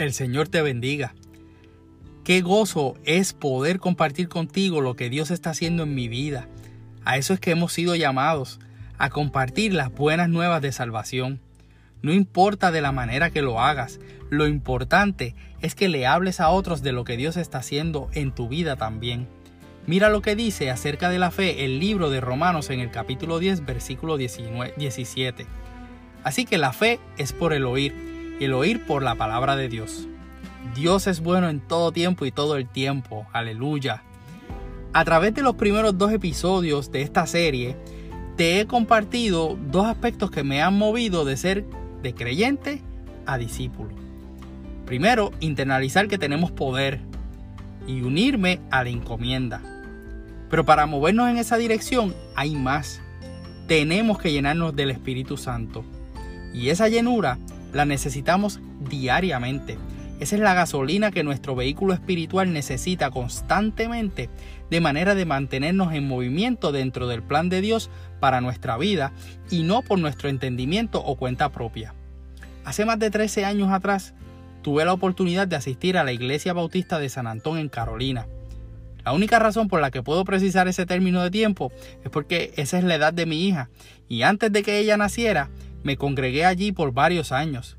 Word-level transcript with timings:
El 0.00 0.14
Señor 0.14 0.48
te 0.48 0.62
bendiga. 0.62 1.14
Qué 2.24 2.40
gozo 2.40 2.94
es 3.04 3.34
poder 3.34 3.80
compartir 3.80 4.30
contigo 4.30 4.80
lo 4.80 4.96
que 4.96 5.10
Dios 5.10 5.30
está 5.30 5.50
haciendo 5.50 5.82
en 5.82 5.94
mi 5.94 6.08
vida. 6.08 6.48
A 7.04 7.18
eso 7.18 7.34
es 7.34 7.40
que 7.40 7.50
hemos 7.50 7.74
sido 7.74 7.94
llamados, 7.94 8.60
a 8.96 9.10
compartir 9.10 9.74
las 9.74 9.92
buenas 9.92 10.30
nuevas 10.30 10.62
de 10.62 10.72
salvación. 10.72 11.42
No 12.00 12.14
importa 12.14 12.70
de 12.70 12.80
la 12.80 12.92
manera 12.92 13.28
que 13.28 13.42
lo 13.42 13.60
hagas, 13.60 14.00
lo 14.30 14.46
importante 14.46 15.34
es 15.60 15.74
que 15.74 15.90
le 15.90 16.06
hables 16.06 16.40
a 16.40 16.48
otros 16.48 16.80
de 16.80 16.92
lo 16.92 17.04
que 17.04 17.18
Dios 17.18 17.36
está 17.36 17.58
haciendo 17.58 18.08
en 18.14 18.34
tu 18.34 18.48
vida 18.48 18.76
también. 18.76 19.28
Mira 19.86 20.08
lo 20.08 20.22
que 20.22 20.34
dice 20.34 20.70
acerca 20.70 21.10
de 21.10 21.18
la 21.18 21.30
fe 21.30 21.66
el 21.66 21.78
libro 21.78 22.08
de 22.08 22.22
Romanos 22.22 22.70
en 22.70 22.80
el 22.80 22.90
capítulo 22.90 23.38
10, 23.38 23.66
versículo 23.66 24.16
19, 24.16 24.72
17. 24.78 25.46
Así 26.24 26.46
que 26.46 26.56
la 26.56 26.72
fe 26.72 27.00
es 27.18 27.34
por 27.34 27.52
el 27.52 27.66
oír 27.66 28.09
el 28.40 28.54
oír 28.54 28.84
por 28.86 29.02
la 29.02 29.14
palabra 29.14 29.54
de 29.54 29.68
Dios. 29.68 30.08
Dios 30.74 31.06
es 31.06 31.20
bueno 31.20 31.48
en 31.48 31.60
todo 31.60 31.92
tiempo 31.92 32.24
y 32.26 32.32
todo 32.32 32.56
el 32.56 32.66
tiempo. 32.66 33.26
Aleluya. 33.32 34.02
A 34.92 35.04
través 35.04 35.34
de 35.34 35.42
los 35.42 35.54
primeros 35.54 35.96
dos 35.98 36.10
episodios 36.12 36.90
de 36.90 37.02
esta 37.02 37.26
serie, 37.26 37.76
te 38.36 38.60
he 38.60 38.66
compartido 38.66 39.58
dos 39.70 39.86
aspectos 39.86 40.30
que 40.30 40.42
me 40.42 40.62
han 40.62 40.76
movido 40.76 41.24
de 41.24 41.36
ser 41.36 41.64
de 42.02 42.14
creyente 42.14 42.82
a 43.26 43.38
discípulo. 43.38 43.90
Primero, 44.86 45.32
internalizar 45.40 46.08
que 46.08 46.18
tenemos 46.18 46.50
poder 46.50 47.00
y 47.86 48.00
unirme 48.02 48.60
a 48.70 48.82
la 48.82 48.90
encomienda. 48.90 49.62
Pero 50.48 50.64
para 50.64 50.86
movernos 50.86 51.28
en 51.28 51.36
esa 51.36 51.58
dirección 51.58 52.14
hay 52.34 52.56
más. 52.56 53.00
Tenemos 53.68 54.18
que 54.18 54.32
llenarnos 54.32 54.74
del 54.74 54.90
Espíritu 54.90 55.36
Santo. 55.36 55.84
Y 56.52 56.70
esa 56.70 56.88
llenura 56.88 57.38
la 57.72 57.84
necesitamos 57.84 58.60
diariamente. 58.80 59.78
Esa 60.20 60.36
es 60.36 60.42
la 60.42 60.52
gasolina 60.52 61.10
que 61.10 61.24
nuestro 61.24 61.54
vehículo 61.54 61.94
espiritual 61.94 62.52
necesita 62.52 63.10
constantemente 63.10 64.28
de 64.68 64.80
manera 64.80 65.14
de 65.14 65.24
mantenernos 65.24 65.94
en 65.94 66.06
movimiento 66.06 66.72
dentro 66.72 67.06
del 67.06 67.22
plan 67.22 67.48
de 67.48 67.62
Dios 67.62 67.90
para 68.20 68.42
nuestra 68.42 68.76
vida 68.76 69.12
y 69.50 69.62
no 69.62 69.80
por 69.80 69.98
nuestro 69.98 70.28
entendimiento 70.28 71.02
o 71.02 71.16
cuenta 71.16 71.48
propia. 71.48 71.94
Hace 72.66 72.84
más 72.84 72.98
de 72.98 73.10
13 73.10 73.46
años 73.46 73.72
atrás 73.72 74.14
tuve 74.62 74.84
la 74.84 74.92
oportunidad 74.92 75.48
de 75.48 75.56
asistir 75.56 75.96
a 75.96 76.04
la 76.04 76.12
Iglesia 76.12 76.52
Bautista 76.52 76.98
de 76.98 77.08
San 77.08 77.26
Antón 77.26 77.56
en 77.56 77.70
Carolina. 77.70 78.26
La 79.04 79.12
única 79.12 79.38
razón 79.38 79.68
por 79.68 79.80
la 79.80 79.90
que 79.90 80.02
puedo 80.02 80.24
precisar 80.24 80.68
ese 80.68 80.84
término 80.84 81.22
de 81.22 81.30
tiempo 81.30 81.72
es 82.04 82.10
porque 82.10 82.52
esa 82.56 82.76
es 82.76 82.84
la 82.84 82.96
edad 82.96 83.14
de 83.14 83.24
mi 83.24 83.48
hija 83.48 83.70
y 84.06 84.22
antes 84.22 84.52
de 84.52 84.62
que 84.62 84.78
ella 84.78 84.98
naciera 84.98 85.48
me 85.82 85.96
congregué 85.96 86.44
allí 86.44 86.72
por 86.72 86.92
varios 86.92 87.32
años. 87.32 87.76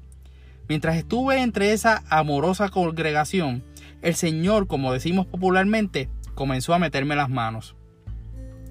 Mientras 0.67 0.95
estuve 0.95 1.41
entre 1.41 1.73
esa 1.73 2.03
amorosa 2.09 2.69
congregación, 2.69 3.63
el 4.01 4.15
Señor, 4.15 4.67
como 4.67 4.93
decimos 4.93 5.25
popularmente, 5.25 6.09
comenzó 6.33 6.73
a 6.73 6.79
meterme 6.79 7.15
las 7.15 7.29
manos. 7.29 7.75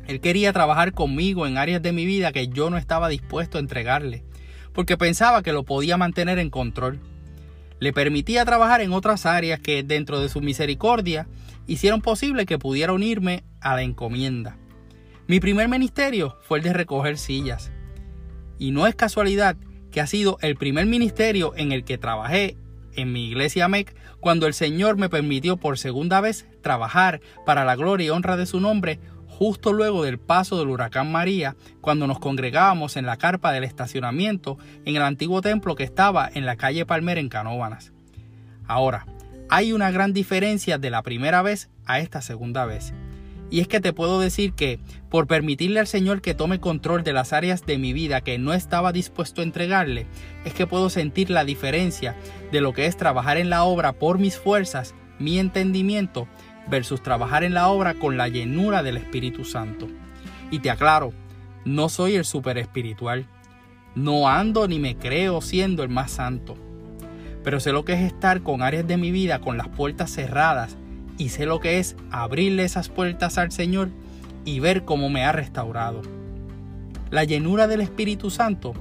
Él 0.07 0.21
quería 0.21 0.53
trabajar 0.53 0.93
conmigo 0.93 1.47
en 1.47 1.59
áreas 1.59 1.83
de 1.83 1.93
mi 1.93 2.07
vida 2.07 2.33
que 2.33 2.49
yo 2.49 2.71
no 2.71 2.79
estaba 2.79 3.09
dispuesto 3.09 3.59
a 3.59 3.61
entregarle, 3.61 4.25
porque 4.73 4.97
pensaba 4.97 5.43
que 5.43 5.53
lo 5.53 5.65
podía 5.65 5.97
mantener 5.97 6.39
en 6.39 6.51
control. 6.51 7.01
Le 7.79 7.93
permitía 7.93 8.45
trabajar 8.45 8.81
en 8.81 8.93
otras 8.93 9.25
áreas 9.25 9.61
que, 9.61 9.83
dentro 9.83 10.21
de 10.21 10.29
su 10.29 10.41
misericordia, 10.41 11.29
hicieron 11.67 12.01
posible 12.01 12.45
que 12.45 12.59
pudiera 12.59 12.93
unirme 12.93 13.45
a 13.61 13.77
la 13.77 13.83
encomienda. 13.83 14.57
Mi 15.29 15.39
primer 15.39 15.69
ministerio 15.69 16.37
fue 16.43 16.59
el 16.59 16.65
de 16.65 16.73
recoger 16.73 17.17
sillas. 17.17 17.71
Y 18.61 18.71
no 18.71 18.87
es 18.87 18.95
casualidad 18.95 19.57
que 19.91 20.01
ha 20.01 20.07
sido 20.07 20.39
el 20.43 20.55
primer 20.55 20.87
ministerio 20.87 21.53
en 21.57 21.73
el 21.73 21.83
que 21.83 21.99
trabajé 21.99 22.57
en 22.95 23.13
mi 23.13 23.27
iglesia 23.27 23.67
MEC 23.67 23.97
cuando 24.21 24.47
el 24.47 24.55
Señor 24.55 24.97
me 24.97 25.09
permitió 25.09 25.57
por 25.57 25.79
segunda 25.79 26.21
vez 26.21 26.47
trabajar 26.63 27.21
para 27.45 27.65
la 27.65 27.75
gloria 27.75 28.07
y 28.07 28.11
honra 28.11 28.37
de 28.37 28.47
su 28.47 28.61
nombre 28.61 29.01
justo 29.27 29.73
luego 29.73 30.05
del 30.05 30.19
paso 30.19 30.59
del 30.59 30.69
huracán 30.69 31.11
María, 31.11 31.57
cuando 31.81 32.07
nos 32.07 32.19
congregábamos 32.19 32.99
en 32.99 33.07
la 33.07 33.17
carpa 33.17 33.53
del 33.53 33.65
estacionamiento 33.65 34.59
en 34.85 34.97
el 34.97 35.03
antiguo 35.03 35.41
templo 35.41 35.77
que 35.77 35.85
estaba 35.85 36.31
en 36.33 36.45
la 36.45 36.57
calle 36.57 36.85
Palmera 36.85 37.21
en 37.21 37.31
Canóvanas. 37.31 37.95
Ahora, 38.67 39.07
hay 39.49 39.73
una 39.73 39.91
gran 39.91 40.13
diferencia 40.13 40.77
de 40.77 40.91
la 40.91 41.03
primera 41.03 41.41
vez 41.41 41.71
a 41.87 42.01
esta 42.01 42.21
segunda 42.21 42.67
vez. 42.67 42.93
Y 43.51 43.61
es 43.61 43.69
que 43.69 43.81
te 43.81 43.93
puedo 43.93 44.21
decir 44.21 44.53
que, 44.53 44.79
por 45.09 45.27
permitirle 45.27 45.81
al 45.81 45.89
Señor 45.89 46.23
que 46.23 46.35
tome 46.35 46.61
control 46.61 47.03
de 47.03 47.13
las 47.13 47.33
áreas 47.33 47.67
de 47.67 47.79
mi 47.79 47.93
vida 47.93 48.21
que 48.21 48.39
no 48.39 48.53
estaba 48.53 48.93
dispuesto 48.93 49.41
a 49.41 49.45
entregarle, 49.45 50.07
es 50.45 50.55
que 50.55 50.69
puedo 50.69 50.89
sentir 50.89 51.31
la 51.31 51.45
diferencia 51.45 52.17
de 52.53 52.61
lo 52.61 52.73
que 52.73 52.87
es 52.87 52.97
trabajar 52.97 53.37
en 53.37 53.51
la 53.51 53.65
obra 53.65 53.93
por 53.93 54.19
mis 54.19 54.39
fuerzas, 54.39 54.95
mi 55.19 55.39
entendimiento, 55.39 56.29
versus 56.69 57.03
trabajar 57.03 57.43
en 57.43 57.55
la 57.55 57.69
obra 57.69 57.95
con 57.95 58.17
la 58.17 58.29
llenura 58.29 58.85
del 58.85 58.97
Espíritu 58.97 59.45
Santo. 59.45 59.89
Y 60.53 60.61
te 60.61 60.71
aclaro, 60.71 61.13
no 61.65 61.89
soy 61.89 62.15
el 62.15 62.25
super 62.25 62.57
espiritual. 62.57 63.27
No 63.97 64.29
ando 64.29 64.69
ni 64.69 64.79
me 64.79 64.97
creo 64.97 65.41
siendo 65.41 65.83
el 65.83 65.89
más 65.89 66.13
santo. 66.13 66.57
Pero 67.43 67.59
sé 67.59 67.73
lo 67.73 67.85
que 67.85 67.95
es 67.95 68.01
estar 68.01 68.43
con 68.43 68.63
áreas 68.63 68.87
de 68.87 68.97
mi 68.97 69.11
vida 69.11 69.41
con 69.41 69.57
las 69.57 69.69
puertas 69.69 70.13
cerradas 70.13 70.77
y 71.21 71.29
sé 71.29 71.45
lo 71.45 71.61
que 71.61 71.79
es 71.79 71.97
abrirle 72.11 72.65
esas 72.65 72.89
puertas 72.89 73.37
al 73.37 73.53
Señor 73.53 73.91
y 74.47 74.59
ver 74.59 74.87
cómo 74.87 75.11
me 75.11 75.23
ha 75.23 75.33
restaurado. 75.33 76.01
La 77.11 77.25
llenura 77.25 77.67
del 77.67 77.83
Espíritu 77.83 78.31
Santo 78.31 78.73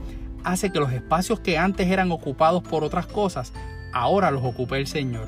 hace 0.45 0.71
que 0.71 0.79
los 0.79 0.93
espacios 0.93 1.41
que 1.41 1.57
antes 1.57 1.87
eran 1.87 2.13
ocupados 2.13 2.63
por 2.63 2.85
otras 2.85 3.07
cosas, 3.07 3.51
ahora 3.91 4.31
los 4.31 4.45
ocupe 4.45 4.77
el 4.77 4.87
Señor. 4.87 5.27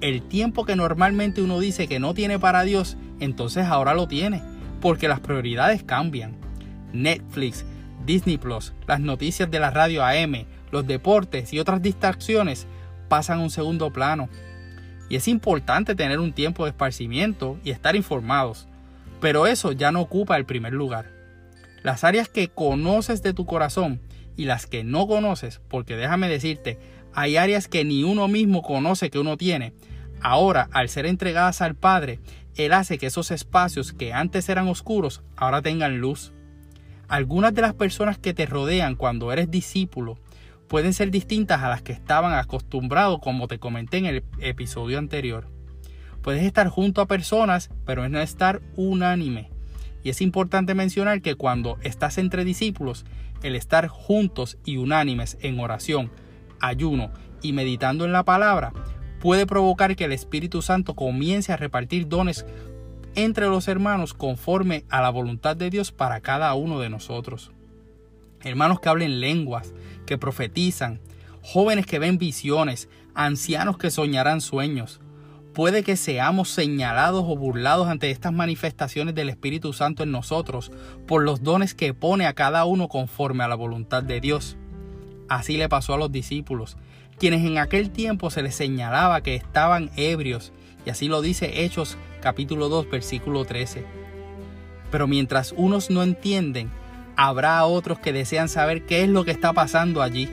El 0.00 0.22
tiempo 0.22 0.64
que 0.64 0.76
normalmente 0.76 1.42
uno 1.42 1.60
dice 1.60 1.88
que 1.88 2.00
no 2.00 2.14
tiene 2.14 2.38
para 2.38 2.62
Dios, 2.62 2.96
entonces 3.20 3.66
ahora 3.66 3.92
lo 3.92 4.08
tiene, 4.08 4.42
porque 4.80 5.08
las 5.08 5.20
prioridades 5.20 5.82
cambian. 5.82 6.36
Netflix, 6.94 7.66
Disney 8.06 8.38
Plus, 8.38 8.72
las 8.86 9.00
noticias 9.00 9.50
de 9.50 9.60
la 9.60 9.70
radio 9.70 10.02
AM, 10.02 10.46
los 10.70 10.86
deportes 10.86 11.52
y 11.52 11.58
otras 11.58 11.82
distracciones 11.82 12.66
pasan 13.10 13.40
a 13.40 13.42
un 13.42 13.50
segundo 13.50 13.92
plano 13.92 14.30
y 15.08 15.16
es 15.16 15.28
importante 15.28 15.94
tener 15.94 16.18
un 16.18 16.32
tiempo 16.32 16.64
de 16.64 16.70
esparcimiento 16.70 17.58
y 17.64 17.70
estar 17.70 17.96
informados, 17.96 18.66
pero 19.20 19.46
eso 19.46 19.72
ya 19.72 19.92
no 19.92 20.00
ocupa 20.00 20.36
el 20.36 20.46
primer 20.46 20.72
lugar. 20.72 21.10
Las 21.82 22.04
áreas 22.04 22.28
que 22.28 22.48
conoces 22.48 23.22
de 23.22 23.34
tu 23.34 23.46
corazón 23.46 24.00
y 24.36 24.46
las 24.46 24.66
que 24.66 24.84
no 24.84 25.06
conoces, 25.06 25.60
porque 25.68 25.96
déjame 25.96 26.28
decirte, 26.28 26.78
hay 27.12 27.36
áreas 27.36 27.68
que 27.68 27.84
ni 27.84 28.02
uno 28.02 28.26
mismo 28.28 28.62
conoce 28.62 29.10
que 29.10 29.18
uno 29.18 29.36
tiene. 29.36 29.74
Ahora, 30.20 30.68
al 30.72 30.88
ser 30.88 31.06
entregadas 31.06 31.60
al 31.60 31.74
Padre, 31.74 32.20
Él 32.56 32.72
hace 32.72 32.98
que 32.98 33.06
esos 33.06 33.30
espacios 33.30 33.92
que 33.92 34.12
antes 34.12 34.48
eran 34.48 34.68
oscuros, 34.68 35.22
ahora 35.36 35.62
tengan 35.62 35.98
luz. 35.98 36.32
Algunas 37.06 37.54
de 37.54 37.62
las 37.62 37.74
personas 37.74 38.18
que 38.18 38.34
te 38.34 38.46
rodean 38.46 38.96
cuando 38.96 39.30
eres 39.30 39.50
discípulo 39.50 40.18
pueden 40.68 40.92
ser 40.92 41.10
distintas 41.10 41.62
a 41.62 41.68
las 41.68 41.82
que 41.82 41.92
estaban 41.92 42.32
acostumbrados, 42.32 43.20
como 43.20 43.48
te 43.48 43.58
comenté 43.58 43.98
en 43.98 44.06
el 44.06 44.24
episodio 44.40 44.98
anterior. 44.98 45.48
Puedes 46.22 46.42
estar 46.42 46.68
junto 46.68 47.00
a 47.00 47.06
personas, 47.06 47.70
pero 47.84 48.08
no 48.08 48.20
estar 48.20 48.62
unánime. 48.76 49.50
Y 50.02 50.10
es 50.10 50.20
importante 50.20 50.74
mencionar 50.74 51.22
que 51.22 51.34
cuando 51.34 51.78
estás 51.82 52.18
entre 52.18 52.44
discípulos, 52.44 53.04
el 53.42 53.56
estar 53.56 53.88
juntos 53.88 54.58
y 54.64 54.78
unánimes 54.78 55.38
en 55.42 55.60
oración, 55.60 56.10
ayuno 56.60 57.10
y 57.42 57.52
meditando 57.52 58.04
en 58.04 58.12
la 58.12 58.24
palabra 58.24 58.72
puede 59.20 59.46
provocar 59.46 59.96
que 59.96 60.04
el 60.04 60.12
Espíritu 60.12 60.60
Santo 60.60 60.94
comience 60.94 61.52
a 61.52 61.56
repartir 61.56 62.08
dones 62.08 62.44
entre 63.14 63.46
los 63.46 63.68
hermanos 63.68 64.12
conforme 64.12 64.84
a 64.90 65.00
la 65.00 65.10
voluntad 65.10 65.56
de 65.56 65.70
Dios 65.70 65.92
para 65.92 66.20
cada 66.20 66.52
uno 66.54 66.80
de 66.80 66.90
nosotros. 66.90 67.52
Hermanos 68.44 68.80
que 68.80 68.88
hablen 68.88 69.20
lenguas, 69.20 69.72
que 70.06 70.18
profetizan, 70.18 71.00
jóvenes 71.42 71.86
que 71.86 71.98
ven 71.98 72.18
visiones, 72.18 72.88
ancianos 73.14 73.78
que 73.78 73.90
soñarán 73.90 74.40
sueños. 74.40 75.00
Puede 75.54 75.84
que 75.84 75.96
seamos 75.96 76.48
señalados 76.50 77.24
o 77.26 77.36
burlados 77.36 77.88
ante 77.88 78.10
estas 78.10 78.32
manifestaciones 78.32 79.14
del 79.14 79.28
Espíritu 79.28 79.72
Santo 79.72 80.02
en 80.02 80.10
nosotros 80.10 80.72
por 81.06 81.22
los 81.22 81.42
dones 81.42 81.74
que 81.74 81.94
pone 81.94 82.26
a 82.26 82.34
cada 82.34 82.64
uno 82.64 82.88
conforme 82.88 83.44
a 83.44 83.48
la 83.48 83.54
voluntad 83.54 84.02
de 84.02 84.20
Dios. 84.20 84.56
Así 85.28 85.56
le 85.56 85.68
pasó 85.68 85.94
a 85.94 85.98
los 85.98 86.10
discípulos, 86.10 86.76
quienes 87.18 87.44
en 87.44 87.58
aquel 87.58 87.90
tiempo 87.90 88.30
se 88.30 88.42
les 88.42 88.54
señalaba 88.56 89.22
que 89.22 89.36
estaban 89.36 89.90
ebrios, 89.96 90.52
y 90.84 90.90
así 90.90 91.08
lo 91.08 91.22
dice 91.22 91.64
Hechos 91.64 91.96
capítulo 92.20 92.68
2 92.68 92.90
versículo 92.90 93.44
13. 93.44 93.84
Pero 94.90 95.06
mientras 95.06 95.52
unos 95.56 95.88
no 95.88 96.02
entienden, 96.02 96.70
habrá 97.16 97.64
otros 97.64 97.98
que 97.98 98.12
desean 98.12 98.48
saber 98.48 98.86
qué 98.86 99.02
es 99.02 99.08
lo 99.08 99.24
que 99.24 99.30
está 99.30 99.52
pasando 99.52 100.02
allí. 100.02 100.28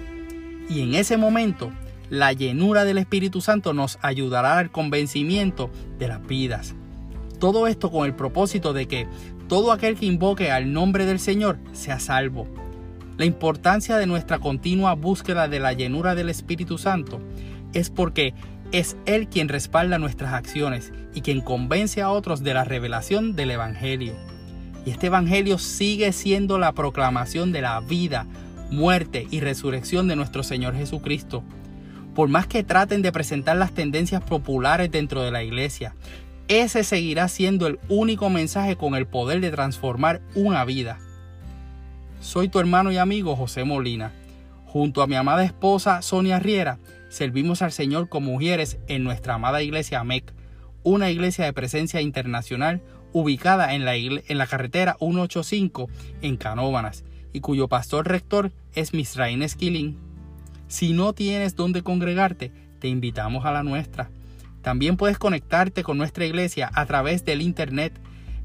Y 0.70 0.82
en 0.82 0.96
ese 0.96 1.18
momento, 1.18 1.72
la 2.10 2.34
llenura 2.34 2.84
del 2.84 2.98
Espíritu 2.98 3.42
Santo 3.42 3.74
nos 3.74 3.98
ayudará 4.02 4.58
al 4.58 4.72
convencimiento 4.72 5.70
de 5.98 6.08
las 6.08 6.26
vidas. 6.26 6.76
Todo 7.40 7.68
esto 7.68 7.92
con 7.92 8.06
el 8.06 8.16
propósito 8.16 8.74
de 8.74 8.88
que 8.88 9.08
todo 9.48 9.72
aquel 9.72 9.98
que 9.98 10.06
invoque 10.06 10.52
al 10.52 10.72
nombre 10.72 11.06
del 11.06 11.20
Señor 11.20 11.58
sea 11.74 12.00
salvo. 12.00 12.48
La 13.18 13.26
importancia 13.26 13.98
de 13.98 14.08
nuestra 14.08 14.40
continua 14.40 14.94
búsqueda 14.94 15.48
de 15.48 15.60
la 15.60 15.74
llenura 15.74 16.16
del 16.16 16.30
Espíritu 16.30 16.78
Santo 16.78 17.20
es 17.74 17.90
porque 17.90 18.34
es 18.72 18.96
Él 19.06 19.28
quien 19.28 19.50
respalda 19.50 19.98
nuestras 19.98 20.34
acciones 20.34 20.94
y 21.14 21.22
quien 21.22 21.42
convence 21.42 22.02
a 22.02 22.10
otros 22.10 22.44
de 22.44 22.54
la 22.54 22.64
revelación 22.64 23.36
del 23.36 23.52
Evangelio. 23.52 24.16
Y 24.86 24.90
este 24.90 25.08
Evangelio 25.08 25.58
sigue 25.58 26.12
siendo 26.12 26.58
la 26.58 26.72
proclamación 26.72 27.52
de 27.52 27.62
la 27.62 27.80
vida, 27.82 28.26
muerte 28.72 29.28
y 29.30 29.40
resurrección 29.40 30.08
de 30.08 30.16
nuestro 30.16 30.44
Señor 30.44 30.76
Jesucristo. 30.76 31.44
Por 32.16 32.30
más 32.30 32.48
que 32.48 32.64
traten 32.64 33.02
de 33.02 33.12
presentar 33.12 33.58
las 33.58 33.74
tendencias 33.74 34.24
populares 34.24 34.92
dentro 34.92 35.22
de 35.22 35.32
la 35.32 35.44
iglesia, 35.44 35.94
ese 36.48 36.84
seguirá 36.84 37.28
siendo 37.28 37.68
el 37.68 37.80
único 37.88 38.30
mensaje 38.30 38.76
con 38.76 38.96
el 38.96 39.06
poder 39.06 39.40
de 39.40 39.52
transformar 39.52 40.22
una 40.36 40.66
vida. 40.66 41.00
Soy 42.20 42.50
tu 42.50 42.60
hermano 42.60 42.92
y 42.92 42.98
amigo 42.98 43.36
José 43.36 43.64
Molina. 43.64 44.12
Junto 44.66 45.02
a 45.02 45.08
mi 45.08 45.16
amada 45.16 45.44
esposa 45.44 46.02
Sonia 46.02 46.40
Riera, 46.40 46.80
servimos 47.10 47.62
al 47.62 47.72
Señor 47.72 48.10
como 48.10 48.32
mujeres 48.32 48.78
en 48.88 49.04
nuestra 49.04 49.36
amada 49.36 49.62
iglesia 49.62 50.04
MEC, 50.04 50.34
una 50.84 51.12
iglesia 51.12 51.46
de 51.46 51.54
presencia 51.54 52.02
internacional 52.02 52.82
ubicada 53.14 53.74
en 53.74 53.86
la, 53.86 53.96
en 53.96 54.38
la 54.38 54.48
carretera 54.48 54.96
185 55.00 55.90
en 56.22 56.38
Canóvanas 56.38 57.04
y 57.34 57.40
cuyo 57.40 57.68
pastor 57.68 58.08
rector 58.08 58.52
es 58.74 58.94
Misraín 58.94 59.42
Esquilín. 59.42 59.98
Si 60.68 60.94
no 60.94 61.14
tienes 61.14 61.56
dónde 61.56 61.82
congregarte, 61.84 62.52
te 62.80 62.88
invitamos 62.88 63.46
a 63.46 63.52
la 63.52 63.64
nuestra. 63.64 64.10
También 64.62 64.98
puedes 64.98 65.18
conectarte 65.18 65.82
con 65.84 65.98
nuestra 65.98 66.26
iglesia 66.26 66.70
a 66.74 66.86
través 66.86 67.26
del 67.26 67.42
internet 67.42 68.00